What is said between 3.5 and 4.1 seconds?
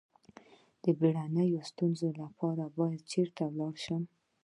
لاړ شم؟